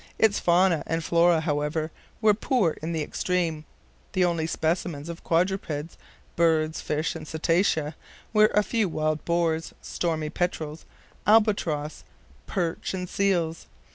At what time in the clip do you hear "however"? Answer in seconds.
1.41-1.91